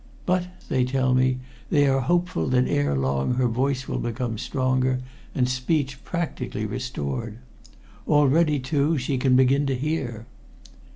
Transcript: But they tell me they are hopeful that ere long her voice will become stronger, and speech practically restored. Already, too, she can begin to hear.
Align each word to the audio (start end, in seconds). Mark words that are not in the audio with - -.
But 0.25 0.45
they 0.67 0.83
tell 0.83 1.13
me 1.13 1.37
they 1.69 1.85
are 1.87 1.99
hopeful 2.01 2.47
that 2.47 2.67
ere 2.67 2.97
long 2.97 3.35
her 3.35 3.47
voice 3.47 3.87
will 3.87 3.99
become 3.99 4.39
stronger, 4.39 4.99
and 5.35 5.47
speech 5.47 6.03
practically 6.03 6.65
restored. 6.65 7.37
Already, 8.07 8.57
too, 8.57 8.97
she 8.97 9.19
can 9.19 9.35
begin 9.35 9.67
to 9.67 9.75
hear. 9.75 10.25